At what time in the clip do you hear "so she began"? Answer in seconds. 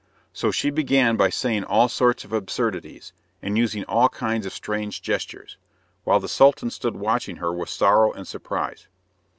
0.33-1.15